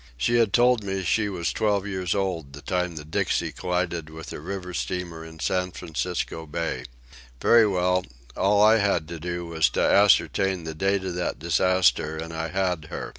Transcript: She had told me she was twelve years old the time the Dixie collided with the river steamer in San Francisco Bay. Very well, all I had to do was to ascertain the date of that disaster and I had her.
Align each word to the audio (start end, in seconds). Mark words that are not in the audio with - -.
She 0.17 0.37
had 0.37 0.51
told 0.51 0.83
me 0.83 1.03
she 1.03 1.29
was 1.29 1.53
twelve 1.53 1.85
years 1.85 2.15
old 2.15 2.53
the 2.53 2.63
time 2.63 2.95
the 2.95 3.05
Dixie 3.05 3.51
collided 3.51 4.09
with 4.09 4.31
the 4.31 4.39
river 4.39 4.73
steamer 4.73 5.23
in 5.23 5.37
San 5.39 5.69
Francisco 5.73 6.47
Bay. 6.47 6.85
Very 7.39 7.67
well, 7.67 8.05
all 8.35 8.63
I 8.63 8.77
had 8.77 9.07
to 9.09 9.19
do 9.19 9.45
was 9.45 9.69
to 9.69 9.79
ascertain 9.79 10.63
the 10.63 10.73
date 10.73 11.03
of 11.03 11.13
that 11.13 11.37
disaster 11.37 12.17
and 12.17 12.33
I 12.33 12.47
had 12.47 12.85
her. 12.85 13.09